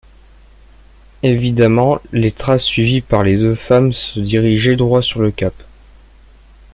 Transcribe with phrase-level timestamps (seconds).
[1.21, 5.53] Évidemment, les traces suivies par les deux femmes se dirigeaient droit sur le cap.